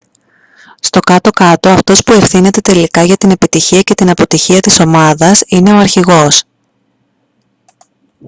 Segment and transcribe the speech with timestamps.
[0.79, 5.73] στο κάτω-κάτω αυτός που ευθύνεται τελικά για την επιτυχία και την αποτυχία της ομάδας είναι
[5.73, 6.43] ο αρχηγός